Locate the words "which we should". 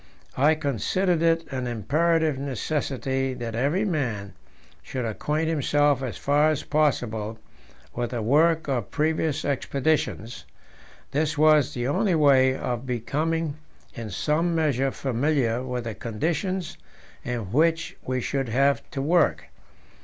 17.51-18.49